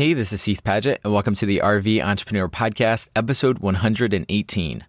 Hey, 0.00 0.14
this 0.14 0.32
is 0.32 0.42
Heath 0.46 0.64
Padgett, 0.64 0.96
and 1.04 1.12
welcome 1.12 1.34
to 1.34 1.44
the 1.44 1.58
RV 1.58 2.02
Entrepreneur 2.02 2.48
Podcast, 2.48 3.10
episode 3.14 3.58
118. 3.58 4.86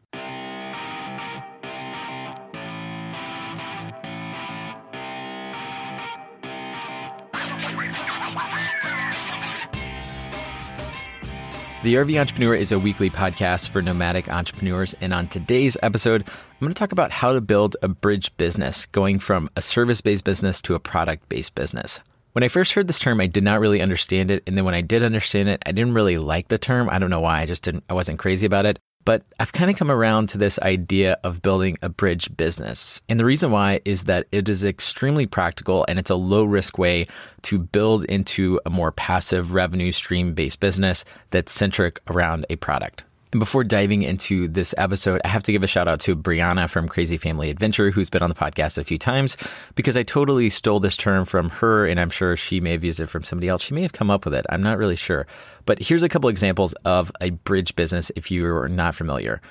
The 11.83 11.95
RV 11.95 12.17
Entrepreneur 12.17 12.55
is 12.55 12.71
a 12.71 12.79
weekly 12.79 13.09
podcast 13.09 13.67
for 13.67 13.81
nomadic 13.81 14.29
entrepreneurs. 14.29 14.95
And 15.01 15.13
on 15.13 15.27
today's 15.27 15.75
episode, 15.83 16.23
I'm 16.25 16.59
going 16.61 16.73
to 16.73 16.79
talk 16.79 16.93
about 16.93 17.11
how 17.11 17.33
to 17.33 17.41
build 17.41 17.75
a 17.81 17.89
bridge 17.89 18.33
business, 18.37 18.85
going 18.85 19.19
from 19.19 19.49
a 19.57 19.61
service 19.61 19.99
based 19.99 20.23
business 20.23 20.61
to 20.61 20.75
a 20.75 20.79
product 20.79 21.27
based 21.27 21.53
business. 21.53 21.99
When 22.33 22.43
I 22.45 22.47
first 22.47 22.73
heard 22.73 22.87
this 22.87 22.99
term, 22.99 23.19
I 23.19 23.27
did 23.27 23.43
not 23.43 23.59
really 23.59 23.81
understand 23.81 24.31
it. 24.31 24.43
And 24.47 24.57
then 24.57 24.63
when 24.63 24.73
I 24.73 24.79
did 24.79 25.03
understand 25.03 25.49
it, 25.49 25.61
I 25.65 25.73
didn't 25.73 25.93
really 25.93 26.17
like 26.17 26.47
the 26.47 26.57
term. 26.57 26.89
I 26.89 26.97
don't 26.97 27.09
know 27.09 27.19
why. 27.19 27.41
I 27.41 27.45
just 27.45 27.63
didn't, 27.63 27.83
I 27.89 27.93
wasn't 27.93 28.19
crazy 28.19 28.45
about 28.45 28.65
it. 28.65 28.79
But 29.03 29.23
I've 29.39 29.51
kind 29.51 29.69
of 29.69 29.77
come 29.77 29.91
around 29.91 30.29
to 30.29 30.37
this 30.37 30.57
idea 30.59 31.17
of 31.23 31.41
building 31.41 31.77
a 31.81 31.89
bridge 31.89 32.35
business. 32.37 33.01
And 33.09 33.19
the 33.19 33.25
reason 33.25 33.51
why 33.51 33.81
is 33.83 34.05
that 34.05 34.27
it 34.31 34.47
is 34.47 34.63
extremely 34.63 35.25
practical 35.25 35.85
and 35.89 35.99
it's 35.99 36.11
a 36.11 36.15
low 36.15 36.45
risk 36.45 36.77
way 36.77 37.05
to 37.41 37.59
build 37.59 38.05
into 38.05 38.61
a 38.65 38.69
more 38.69 38.91
passive 38.91 39.53
revenue 39.53 39.91
stream 39.91 40.33
based 40.33 40.59
business 40.59 41.03
that's 41.31 41.51
centric 41.51 41.99
around 42.07 42.45
a 42.49 42.55
product. 42.55 43.03
And 43.31 43.39
before 43.39 43.63
diving 43.63 44.01
into 44.01 44.49
this 44.49 44.75
episode, 44.77 45.21
I 45.23 45.29
have 45.29 45.43
to 45.43 45.53
give 45.53 45.63
a 45.63 45.67
shout 45.67 45.87
out 45.87 46.01
to 46.01 46.17
Brianna 46.17 46.69
from 46.69 46.89
Crazy 46.89 47.15
Family 47.15 47.49
Adventure, 47.49 47.89
who's 47.89 48.09
been 48.09 48.21
on 48.21 48.29
the 48.29 48.35
podcast 48.35 48.77
a 48.77 48.83
few 48.83 48.97
times, 48.97 49.37
because 49.75 49.95
I 49.95 50.03
totally 50.03 50.49
stole 50.49 50.81
this 50.81 50.97
term 50.97 51.23
from 51.23 51.49
her, 51.49 51.87
and 51.87 51.97
I'm 51.97 52.09
sure 52.09 52.35
she 52.35 52.59
may 52.59 52.71
have 52.71 52.83
used 52.83 52.99
it 52.99 53.07
from 53.07 53.23
somebody 53.23 53.47
else. 53.47 53.61
She 53.61 53.73
may 53.73 53.83
have 53.83 53.93
come 53.93 54.11
up 54.11 54.25
with 54.25 54.33
it. 54.33 54.45
I'm 54.49 54.61
not 54.61 54.77
really 54.77 54.97
sure. 54.97 55.27
But 55.65 55.79
here's 55.79 56.03
a 56.03 56.09
couple 56.09 56.29
examples 56.29 56.73
of 56.83 57.09
a 57.21 57.29
bridge 57.29 57.73
business 57.77 58.11
if 58.17 58.31
you're 58.31 58.67
not 58.67 58.95
familiar. 58.95 59.41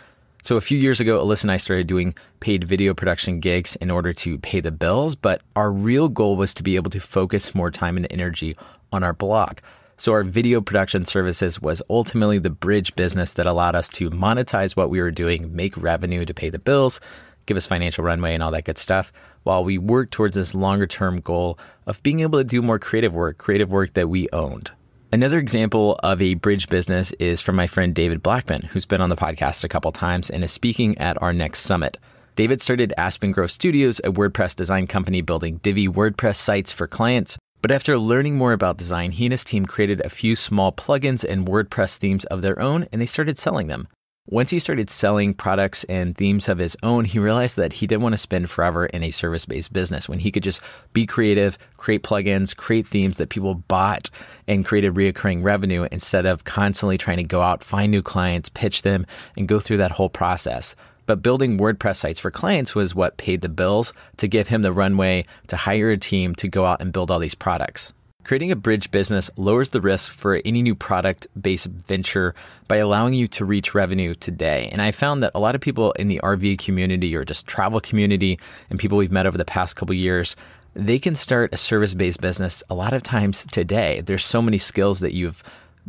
So, 0.42 0.56
a 0.56 0.62
few 0.62 0.78
years 0.78 1.00
ago, 1.00 1.24
Alyssa 1.24 1.42
and 1.44 1.52
I 1.52 1.56
started 1.58 1.86
doing 1.86 2.14
paid 2.40 2.64
video 2.64 2.92
production 2.92 3.40
gigs 3.40 3.76
in 3.76 3.90
order 3.90 4.12
to 4.14 4.38
pay 4.38 4.60
the 4.60 4.70
bills, 4.70 5.14
but 5.14 5.42
our 5.56 5.70
real 5.70 6.08
goal 6.08 6.36
was 6.36 6.52
to 6.54 6.62
be 6.62 6.76
able 6.76 6.90
to 6.90 7.00
focus 7.00 7.54
more 7.54 7.70
time 7.70 7.96
and 7.96 8.06
energy 8.10 8.56
on 8.92 9.04
our 9.04 9.12
blog. 9.12 9.58
So 10.00 10.12
our 10.12 10.22
video 10.22 10.62
production 10.62 11.04
services 11.04 11.60
was 11.60 11.82
ultimately 11.90 12.38
the 12.38 12.48
bridge 12.48 12.96
business 12.96 13.34
that 13.34 13.44
allowed 13.44 13.74
us 13.74 13.86
to 13.90 14.08
monetize 14.08 14.74
what 14.74 14.88
we 14.88 14.98
were 14.98 15.10
doing, 15.10 15.54
make 15.54 15.76
revenue 15.76 16.24
to 16.24 16.32
pay 16.32 16.48
the 16.48 16.58
bills, 16.58 17.02
give 17.44 17.58
us 17.58 17.66
financial 17.66 18.02
runway 18.02 18.32
and 18.32 18.42
all 18.42 18.50
that 18.52 18.64
good 18.64 18.78
stuff, 18.78 19.12
while 19.42 19.62
we 19.62 19.76
worked 19.76 20.14
towards 20.14 20.36
this 20.36 20.54
longer 20.54 20.86
term 20.86 21.20
goal 21.20 21.58
of 21.84 22.02
being 22.02 22.20
able 22.20 22.38
to 22.38 22.44
do 22.44 22.62
more 22.62 22.78
creative 22.78 23.12
work, 23.12 23.36
creative 23.36 23.70
work 23.70 23.92
that 23.92 24.08
we 24.08 24.26
owned. 24.32 24.70
Another 25.12 25.38
example 25.38 26.00
of 26.02 26.22
a 26.22 26.32
bridge 26.32 26.70
business 26.70 27.12
is 27.18 27.42
from 27.42 27.56
my 27.56 27.66
friend 27.66 27.94
David 27.94 28.22
Blackmon, 28.22 28.64
who's 28.68 28.86
been 28.86 29.02
on 29.02 29.10
the 29.10 29.16
podcast 29.16 29.64
a 29.64 29.68
couple 29.68 29.92
times 29.92 30.30
and 30.30 30.42
is 30.42 30.50
speaking 30.50 30.96
at 30.96 31.20
our 31.20 31.34
next 31.34 31.60
summit. 31.60 31.98
David 32.36 32.62
started 32.62 32.94
Aspen 32.96 33.32
Grove 33.32 33.50
Studios, 33.50 33.98
a 33.98 34.10
WordPress 34.10 34.56
design 34.56 34.86
company 34.86 35.20
building 35.20 35.58
Divi 35.58 35.88
WordPress 35.88 36.36
sites 36.36 36.72
for 36.72 36.86
clients 36.86 37.36
but 37.62 37.70
after 37.70 37.98
learning 37.98 38.36
more 38.36 38.52
about 38.52 38.78
design, 38.78 39.10
he 39.12 39.26
and 39.26 39.32
his 39.32 39.44
team 39.44 39.66
created 39.66 40.00
a 40.00 40.10
few 40.10 40.34
small 40.36 40.72
plugins 40.72 41.24
and 41.24 41.46
WordPress 41.46 41.98
themes 41.98 42.24
of 42.26 42.42
their 42.42 42.58
own, 42.60 42.86
and 42.92 43.00
they 43.00 43.06
started 43.06 43.38
selling 43.38 43.66
them. 43.66 43.88
Once 44.26 44.50
he 44.50 44.60
started 44.60 44.88
selling 44.88 45.34
products 45.34 45.82
and 45.84 46.16
themes 46.16 46.48
of 46.48 46.58
his 46.58 46.76
own, 46.84 47.04
he 47.04 47.18
realized 47.18 47.56
that 47.56 47.72
he 47.72 47.86
didn't 47.86 48.02
want 48.02 48.12
to 48.12 48.18
spend 48.18 48.48
forever 48.48 48.86
in 48.86 49.02
a 49.02 49.10
service 49.10 49.44
based 49.44 49.72
business 49.72 50.08
when 50.08 50.20
he 50.20 50.30
could 50.30 50.42
just 50.42 50.60
be 50.92 51.04
creative, 51.04 51.58
create 51.76 52.04
plugins, 52.04 52.56
create 52.56 52.86
themes 52.86 53.16
that 53.16 53.28
people 53.28 53.54
bought 53.54 54.08
and 54.46 54.64
created 54.64 54.94
reoccurring 54.94 55.42
revenue 55.42 55.88
instead 55.90 56.26
of 56.26 56.44
constantly 56.44 56.96
trying 56.96 57.16
to 57.16 57.24
go 57.24 57.40
out, 57.40 57.64
find 57.64 57.90
new 57.90 58.02
clients, 58.02 58.48
pitch 58.48 58.82
them, 58.82 59.04
and 59.36 59.48
go 59.48 59.58
through 59.58 59.78
that 59.78 59.92
whole 59.92 60.10
process. 60.10 60.76
But 61.10 61.22
building 61.22 61.58
WordPress 61.58 61.96
sites 61.96 62.20
for 62.20 62.30
clients 62.30 62.76
was 62.76 62.94
what 62.94 63.16
paid 63.16 63.40
the 63.40 63.48
bills 63.48 63.92
to 64.18 64.28
give 64.28 64.46
him 64.46 64.62
the 64.62 64.72
runway 64.72 65.24
to 65.48 65.56
hire 65.56 65.90
a 65.90 65.98
team 65.98 66.36
to 66.36 66.46
go 66.46 66.64
out 66.64 66.80
and 66.80 66.92
build 66.92 67.10
all 67.10 67.18
these 67.18 67.34
products. 67.34 67.92
Creating 68.22 68.52
a 68.52 68.54
bridge 68.54 68.92
business 68.92 69.28
lowers 69.36 69.70
the 69.70 69.80
risk 69.80 70.12
for 70.12 70.40
any 70.44 70.62
new 70.62 70.76
product 70.76 71.26
based 71.42 71.66
venture 71.66 72.32
by 72.68 72.76
allowing 72.76 73.12
you 73.12 73.26
to 73.26 73.44
reach 73.44 73.74
revenue 73.74 74.14
today. 74.14 74.68
And 74.70 74.80
I 74.80 74.92
found 74.92 75.20
that 75.24 75.32
a 75.34 75.40
lot 75.40 75.56
of 75.56 75.60
people 75.60 75.90
in 75.94 76.06
the 76.06 76.20
RV 76.22 76.64
community 76.64 77.16
or 77.16 77.24
just 77.24 77.44
travel 77.44 77.80
community 77.80 78.38
and 78.70 78.78
people 78.78 78.96
we've 78.96 79.10
met 79.10 79.26
over 79.26 79.36
the 79.36 79.44
past 79.44 79.74
couple 79.74 79.96
years, 79.96 80.36
they 80.74 81.00
can 81.00 81.16
start 81.16 81.52
a 81.52 81.56
service 81.56 81.92
based 81.92 82.20
business 82.20 82.62
a 82.70 82.76
lot 82.76 82.92
of 82.92 83.02
times 83.02 83.46
today. 83.46 84.00
There's 84.00 84.24
so 84.24 84.40
many 84.40 84.58
skills 84.58 85.00
that 85.00 85.12
you've 85.12 85.42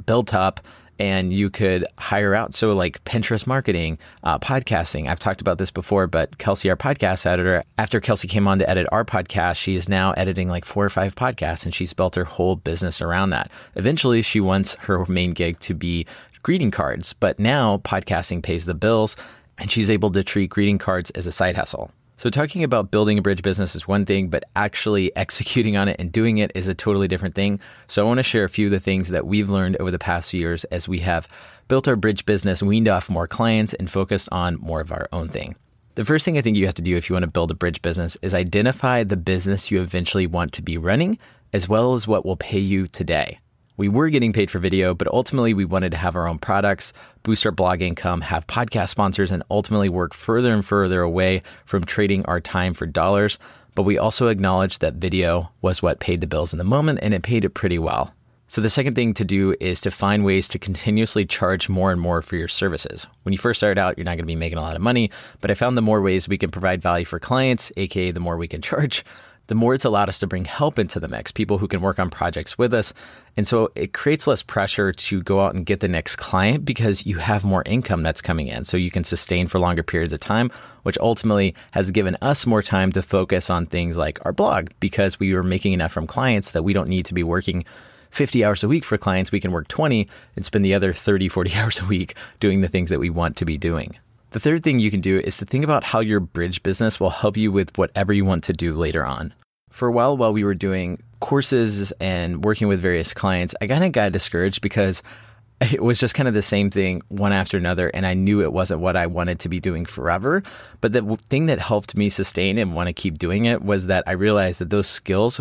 built 0.04 0.34
up 0.34 0.62
and 1.02 1.34
you 1.34 1.50
could 1.50 1.84
hire 1.98 2.36
out. 2.36 2.54
So, 2.54 2.74
like 2.74 3.04
Pinterest 3.06 3.48
marketing, 3.48 3.98
uh, 4.24 4.38
podcasting. 4.38 5.10
I've 5.10 5.18
talked 5.18 5.42
about 5.42 5.58
this 5.58 5.72
before, 5.72 6.06
but 6.06 6.38
Kelsey, 6.38 6.70
our 6.70 6.76
podcast 6.76 7.26
editor, 7.26 7.64
after 7.80 8.00
Kelsey 8.00 8.28
came 8.28 8.48
on 8.48 8.60
to 8.60 8.70
edit 8.70 8.88
our 8.92 9.04
podcast, 9.04 9.56
she 9.56 9.74
is 9.74 9.90
now 9.90 10.12
editing 10.12 10.48
like 10.48 10.64
four 10.64 10.86
or 10.86 10.92
five 10.92 11.16
podcasts 11.16 11.66
and 11.66 11.74
she's 11.74 11.92
built 11.92 12.14
her 12.14 12.24
whole 12.24 12.56
business 12.56 13.02
around 13.02 13.32
that. 13.32 13.50
Eventually, 13.76 14.22
she 14.22 14.40
wants 14.40 14.76
her 14.76 15.04
main 15.08 15.32
gig 15.32 15.60
to 15.62 15.74
be 15.74 16.06
greeting 16.44 16.70
cards, 16.70 17.14
but 17.14 17.40
now 17.40 17.78
podcasting 17.78 18.44
pays 18.44 18.68
the 18.68 18.76
bills 18.76 19.16
and 19.58 19.72
she's 19.72 19.90
able 19.90 20.12
to 20.12 20.24
treat 20.24 20.52
greeting 20.52 20.78
cards 20.78 21.10
as 21.12 21.26
a 21.26 21.32
side 21.32 21.56
hustle. 21.56 21.90
So, 22.22 22.30
talking 22.30 22.64
about 22.64 22.92
building 22.92 23.18
a 23.18 23.22
bridge 23.24 23.42
business 23.42 23.76
is 23.76 23.88
one 23.88 24.06
thing, 24.06 24.28
but 24.28 24.44
actually 24.56 25.12
executing 25.16 25.76
on 25.76 25.88
it 25.88 25.96
and 25.98 26.12
doing 26.12 26.38
it 26.38 26.52
is 26.54 26.68
a 26.68 26.76
totally 26.76 27.08
different 27.08 27.34
thing. 27.34 27.60
So, 27.88 28.06
I 28.06 28.08
want 28.08 28.20
to 28.20 28.24
share 28.24 28.44
a 28.44 28.50
few 28.50 28.68
of 28.68 28.72
the 28.72 28.80
things 28.80 29.08
that 29.08 29.26
we've 29.26 29.50
learned 29.50 29.76
over 29.78 29.90
the 29.90 29.98
past 29.98 30.30
few 30.30 30.40
years 30.40 30.64
as 30.66 30.88
we 30.88 31.00
have 31.00 31.28
built 31.68 31.88
our 31.88 31.96
bridge 31.96 32.28
business, 32.28 32.62
weaned 32.62 32.88
off 32.88 33.10
more 33.10 33.26
clients, 33.26 33.74
and 33.74 33.90
focused 33.90 34.30
on 34.32 34.60
more 34.60 34.82
of 34.82 34.92
our 34.92 35.10
own 35.12 35.30
thing. 35.30 35.56
The 35.96 36.06
first 36.06 36.24
thing 36.24 36.38
I 36.38 36.42
think 36.42 36.58
you 36.58 36.68
have 36.68 36.76
to 36.76 36.84
do 36.84 36.96
if 36.96 37.10
you 37.10 37.16
want 37.16 37.24
to 37.24 37.32
build 37.32 37.50
a 37.50 37.56
bridge 37.56 37.82
business 37.82 38.16
is 38.22 38.36
identify 38.36 39.04
the 39.04 39.18
business 39.18 39.72
you 39.72 39.82
eventually 39.82 40.28
want 40.28 40.54
to 40.54 40.62
be 40.62 40.78
running, 40.78 41.18
as 41.54 41.68
well 41.68 41.96
as 41.96 42.08
what 42.08 42.24
will 42.24 42.38
pay 42.38 42.60
you 42.60 42.86
today. 42.86 43.40
We 43.78 43.88
were 43.88 44.10
getting 44.10 44.34
paid 44.34 44.52
for 44.52 44.60
video, 44.60 44.94
but 44.94 45.08
ultimately 45.08 45.54
we 45.54 45.66
wanted 45.66 45.92
to 45.92 45.98
have 45.98 46.16
our 46.16 46.28
own 46.28 46.40
products, 46.40 46.94
boost 47.24 47.46
our 47.46 47.52
blog 47.52 47.82
income, 47.82 48.22
have 48.22 48.46
podcast 48.46 48.90
sponsors, 48.90 49.32
and 49.32 49.44
ultimately 49.50 49.90
work 49.90 50.14
further 50.14 50.54
and 50.54 50.64
further 50.64 51.02
away 51.02 51.42
from 51.66 51.86
trading 51.86 52.26
our 52.26 52.42
time 52.42 52.74
for 52.74 52.86
dollars. 52.86 53.40
But 53.74 53.84
we 53.84 53.98
also 53.98 54.28
acknowledged 54.28 54.82
that 54.82 54.96
video 54.96 55.50
was 55.62 55.82
what 55.82 56.00
paid 56.02 56.20
the 56.20 56.28
bills 56.28 56.52
in 56.54 56.60
the 56.60 56.66
moment, 56.66 57.00
and 57.02 57.14
it 57.14 57.24
paid 57.24 57.46
it 57.46 57.52
pretty 57.52 57.80
well. 57.80 58.14
So 58.52 58.60
the 58.60 58.70
second 58.70 58.96
thing 58.96 59.14
to 59.14 59.24
do 59.24 59.56
is 59.62 59.80
to 59.80 59.92
find 59.92 60.26
ways 60.26 60.50
to 60.50 60.60
continuously 60.60 61.26
charge 61.26 61.70
more 61.70 61.94
and 61.94 62.02
more 62.02 62.22
for 62.22 62.36
your 62.36 62.50
services. 62.50 63.08
When 63.24 63.32
you 63.32 63.38
first 63.38 63.62
start 63.62 63.78
out, 63.78 63.98
you're 63.98 64.04
not 64.04 64.18
going 64.18 64.26
to 64.26 64.26
be 64.26 64.36
making 64.36 64.58
a 64.58 64.62
lot 64.62 64.76
of 64.76 64.82
money, 64.82 65.10
but 65.40 65.50
I 65.50 65.54
found 65.54 65.78
the 65.78 65.82
more 65.82 66.02
ways 66.02 66.28
we 66.28 66.38
can 66.38 66.52
provide 66.52 66.82
value 66.82 67.06
for 67.06 67.18
clients, 67.18 67.72
aka 67.78 68.12
the 68.12 68.20
more 68.20 68.36
we 68.36 68.50
can 68.50 68.62
charge, 68.62 69.06
the 69.52 69.56
more 69.56 69.74
it's 69.74 69.84
allowed 69.84 70.08
us 70.08 70.20
to 70.20 70.28
bring 70.28 70.46
help 70.46 70.80
into 70.80 70.98
the 70.98 71.10
mix, 71.10 71.30
people 71.30 71.58
who 71.58 71.68
can 71.68 71.82
work 71.82 72.00
on 72.00 72.10
projects 72.10 72.58
with 72.58 72.74
us. 72.74 72.94
And 73.36 73.46
so 73.46 73.70
it 73.76 73.92
creates 73.92 74.26
less 74.26 74.42
pressure 74.42 74.94
to 74.94 75.22
go 75.24 75.42
out 75.42 75.56
and 75.56 75.66
get 75.66 75.82
the 75.82 75.90
next 75.90 76.16
client 76.16 76.64
because 76.64 77.06
you 77.06 77.18
have 77.18 77.44
more 77.44 77.62
income 77.66 78.02
that's 78.02 78.22
coming 78.22 78.48
in. 78.48 78.64
So 78.64 78.78
you 78.78 78.90
can 78.90 79.04
sustain 79.04 79.50
for 79.50 79.60
longer 79.60 79.84
periods 79.84 80.14
of 80.14 80.22
time, 80.22 80.52
which 80.84 80.98
ultimately 81.00 81.54
has 81.72 81.92
given 81.92 82.16
us 82.22 82.46
more 82.46 82.62
time 82.62 82.94
to 82.94 83.02
focus 83.02 83.50
on 83.50 83.66
things 83.66 83.98
like 83.98 84.26
our 84.26 84.32
blog 84.32 84.70
because 84.80 85.20
we 85.20 85.34
were 85.34 85.44
making 85.44 85.74
enough 85.74 85.92
from 85.92 86.08
clients 86.08 86.52
that 86.52 86.64
we 86.64 86.72
don't 86.72 86.88
need 86.88 87.08
to 87.08 87.14
be 87.14 87.22
working 87.22 87.66
50 88.12 88.46
hours 88.46 88.64
a 88.64 88.70
week 88.70 88.86
for 88.86 88.98
clients. 88.98 89.34
We 89.34 89.42
can 89.42 89.52
work 89.52 89.68
20 89.68 90.08
and 90.38 90.46
spend 90.46 90.64
the 90.64 90.76
other 90.76 90.94
30, 90.94 91.28
40 91.28 91.54
hours 91.56 91.82
a 91.82 91.86
week 91.86 92.16
doing 92.40 92.62
the 92.62 92.70
things 92.70 92.90
that 92.90 93.02
we 93.02 93.10
want 93.10 93.36
to 93.36 93.44
be 93.44 93.58
doing. 93.58 93.98
The 94.30 94.40
third 94.40 94.64
thing 94.64 94.80
you 94.80 94.92
can 94.92 95.02
do 95.02 95.20
is 95.20 95.36
to 95.40 95.46
think 95.46 95.66
about 95.66 95.84
how 95.84 96.00
your 96.00 96.22
bridge 96.22 96.64
business 96.64 97.02
will 97.02 97.10
help 97.10 97.36
you 97.36 97.52
with 97.52 97.78
whatever 97.78 98.14
you 98.14 98.24
want 98.24 98.46
to 98.46 98.54
do 98.54 98.74
later 98.74 99.06
on 99.06 99.34
for 99.72 99.88
a 99.88 99.92
while 99.92 100.16
while 100.16 100.34
we 100.34 100.44
were 100.44 100.56
doing 100.56 101.02
courses 101.20 101.92
and 101.94 102.44
working 102.44 102.68
with 102.68 102.82
various 102.82 103.14
clients, 103.14 103.56
I 103.62 103.68
kind 103.68 103.84
of 103.84 103.92
got 103.92 104.12
discouraged 104.12 104.62
because 104.62 105.02
it 105.62 105.82
was 105.82 106.00
just 106.00 106.16
kind 106.16 106.28
of 106.28 106.34
the 106.34 106.42
same 106.42 106.70
thing 106.70 107.02
one 107.08 107.32
after 107.32 107.58
another. 107.58 107.90
And 107.90 108.06
I 108.06 108.14
knew 108.14 108.42
it 108.42 108.54
wasn't 108.54 108.82
what 108.82 108.96
I 108.96 109.08
wanted 109.08 109.40
to 109.40 109.50
be 109.50 109.60
doing 109.60 109.86
forever. 109.86 110.44
But 110.82 110.92
the 110.92 111.18
thing 111.30 111.46
that 111.46 111.60
helped 111.60 111.96
me 111.96 112.10
sustain 112.10 112.58
and 112.58 112.76
want 112.76 112.88
to 112.88 112.94
keep 112.94 113.18
doing 113.18 113.46
it 113.46 113.64
was 113.64 113.88
that 113.88 114.04
I 114.08 114.12
realized 114.12 114.60
that 114.60 114.70
those 114.70 114.88
skills 114.88 115.40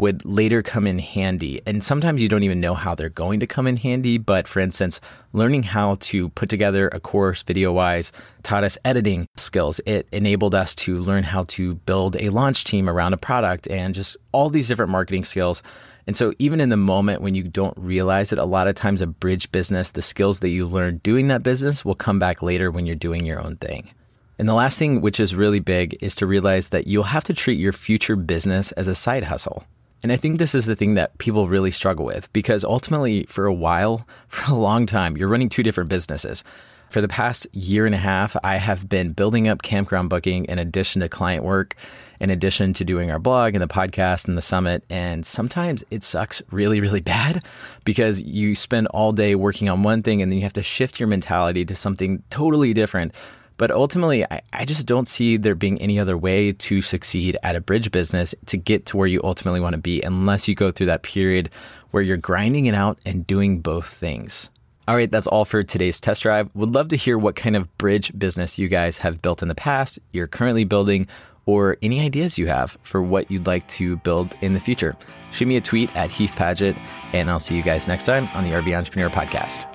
would 0.00 0.24
later 0.24 0.62
come 0.62 0.86
in 0.86 0.98
handy. 0.98 1.60
And 1.66 1.84
sometimes 1.84 2.22
you 2.22 2.28
don't 2.28 2.42
even 2.42 2.60
know 2.60 2.74
how 2.74 2.94
they're 2.94 3.08
going 3.08 3.40
to 3.40 3.46
come 3.46 3.66
in 3.66 3.76
handy. 3.76 4.18
But 4.18 4.48
for 4.48 4.60
instance, 4.60 5.00
learning 5.32 5.64
how 5.64 5.96
to 6.00 6.30
put 6.30 6.48
together 6.48 6.88
a 6.88 7.00
course 7.00 7.42
video 7.42 7.72
wise 7.72 8.10
taught 8.42 8.64
us 8.64 8.78
editing 8.84 9.26
skills. 9.36 9.80
It 9.86 10.08
enabled 10.10 10.54
us 10.54 10.74
to 10.76 11.00
learn 11.00 11.24
how 11.24 11.44
to 11.44 11.74
build 11.74 12.16
a 12.16 12.30
launch 12.30 12.64
team 12.64 12.88
around 12.88 13.12
a 13.12 13.18
product 13.18 13.68
and 13.68 13.94
just 13.94 14.16
all 14.32 14.48
these 14.48 14.68
different 14.68 14.90
marketing 14.90 15.24
skills. 15.24 15.62
And 16.06 16.16
so, 16.16 16.32
even 16.38 16.60
in 16.60 16.70
the 16.70 16.76
moment 16.76 17.20
when 17.20 17.34
you 17.34 17.44
don't 17.44 17.76
realize 17.76 18.32
it, 18.32 18.38
a 18.38 18.44
lot 18.44 18.66
of 18.66 18.74
times 18.74 19.02
a 19.02 19.06
bridge 19.06 19.52
business, 19.52 19.92
the 19.92 20.02
skills 20.02 20.40
that 20.40 20.48
you 20.48 20.66
learn 20.66 20.96
doing 21.04 21.28
that 21.28 21.42
business 21.42 21.84
will 21.84 21.94
come 21.94 22.18
back 22.18 22.42
later 22.42 22.70
when 22.70 22.86
you're 22.86 22.96
doing 22.96 23.26
your 23.26 23.40
own 23.40 23.56
thing. 23.56 23.90
And 24.38 24.48
the 24.48 24.54
last 24.54 24.78
thing, 24.78 25.02
which 25.02 25.20
is 25.20 25.34
really 25.34 25.60
big, 25.60 25.98
is 26.00 26.16
to 26.16 26.26
realize 26.26 26.70
that 26.70 26.86
you'll 26.86 27.04
have 27.04 27.24
to 27.24 27.34
treat 27.34 27.58
your 27.58 27.74
future 27.74 28.16
business 28.16 28.72
as 28.72 28.88
a 28.88 28.94
side 28.94 29.24
hustle. 29.24 29.66
And 30.02 30.12
I 30.12 30.16
think 30.16 30.38
this 30.38 30.54
is 30.54 30.66
the 30.66 30.76
thing 30.76 30.94
that 30.94 31.18
people 31.18 31.48
really 31.48 31.70
struggle 31.70 32.04
with 32.04 32.32
because 32.32 32.64
ultimately, 32.64 33.24
for 33.24 33.46
a 33.46 33.54
while, 33.54 34.06
for 34.28 34.52
a 34.52 34.56
long 34.56 34.86
time, 34.86 35.16
you're 35.16 35.28
running 35.28 35.48
two 35.48 35.62
different 35.62 35.90
businesses. 35.90 36.44
For 36.88 37.00
the 37.00 37.06
past 37.08 37.46
year 37.52 37.86
and 37.86 37.94
a 37.94 37.98
half, 37.98 38.36
I 38.42 38.56
have 38.56 38.88
been 38.88 39.12
building 39.12 39.46
up 39.46 39.62
campground 39.62 40.10
booking 40.10 40.46
in 40.46 40.58
addition 40.58 41.02
to 41.02 41.08
client 41.08 41.44
work, 41.44 41.76
in 42.18 42.30
addition 42.30 42.74
to 42.74 42.84
doing 42.84 43.12
our 43.12 43.20
blog 43.20 43.54
and 43.54 43.62
the 43.62 43.68
podcast 43.68 44.26
and 44.26 44.36
the 44.36 44.42
summit. 44.42 44.82
And 44.90 45.24
sometimes 45.24 45.84
it 45.92 46.02
sucks 46.02 46.42
really, 46.50 46.80
really 46.80 47.00
bad 47.00 47.44
because 47.84 48.20
you 48.22 48.56
spend 48.56 48.88
all 48.88 49.12
day 49.12 49.36
working 49.36 49.68
on 49.68 49.84
one 49.84 50.02
thing 50.02 50.20
and 50.20 50.32
then 50.32 50.38
you 50.38 50.42
have 50.42 50.52
to 50.54 50.64
shift 50.64 50.98
your 50.98 51.06
mentality 51.06 51.64
to 51.64 51.76
something 51.76 52.24
totally 52.28 52.74
different. 52.74 53.14
But 53.60 53.70
ultimately, 53.70 54.24
I, 54.24 54.40
I, 54.54 54.64
just 54.64 54.86
don't 54.86 55.06
see 55.06 55.36
there 55.36 55.54
being 55.54 55.82
any 55.82 56.00
other 56.00 56.16
way 56.16 56.50
to 56.50 56.80
succeed 56.80 57.36
at 57.42 57.56
a 57.56 57.60
bridge 57.60 57.90
business 57.90 58.34
to 58.46 58.56
get 58.56 58.86
to 58.86 58.96
where 58.96 59.06
you 59.06 59.20
ultimately 59.22 59.60
want 59.60 59.74
to 59.74 59.78
be 59.78 60.00
unless 60.00 60.48
you 60.48 60.54
go 60.54 60.70
through 60.70 60.86
that 60.86 61.02
period 61.02 61.50
where 61.90 62.02
you're 62.02 62.16
grinding 62.16 62.64
it 62.64 62.74
out 62.74 62.98
and 63.04 63.26
doing 63.26 63.60
both 63.60 63.86
things. 63.86 64.48
All 64.88 64.96
right, 64.96 65.10
that's 65.10 65.26
all 65.26 65.44
for 65.44 65.62
today's 65.62 66.00
test 66.00 66.22
drive. 66.22 66.48
Would 66.54 66.74
love 66.74 66.88
to 66.88 66.96
hear 66.96 67.18
what 67.18 67.36
kind 67.36 67.54
of 67.54 67.76
bridge 67.76 68.18
business 68.18 68.58
you 68.58 68.66
guys 68.66 68.96
have 68.96 69.20
built 69.20 69.42
in 69.42 69.48
the 69.48 69.54
past, 69.54 69.98
you're 70.12 70.26
currently 70.26 70.64
building, 70.64 71.06
or 71.44 71.76
any 71.82 72.00
ideas 72.00 72.38
you 72.38 72.46
have 72.46 72.78
for 72.82 73.02
what 73.02 73.30
you'd 73.30 73.46
like 73.46 73.68
to 73.68 73.98
build 73.98 74.36
in 74.40 74.54
the 74.54 74.60
future. 74.60 74.96
Shoot 75.32 75.48
me 75.48 75.58
a 75.58 75.60
tweet 75.60 75.94
at 75.94 76.10
Heath 76.10 76.34
Padgett, 76.34 76.78
and 77.12 77.30
I'll 77.30 77.38
see 77.38 77.56
you 77.56 77.62
guys 77.62 77.86
next 77.86 78.06
time 78.06 78.26
on 78.28 78.44
the 78.44 78.52
RV 78.52 78.74
Entrepreneur 78.74 79.10
Podcast. 79.10 79.66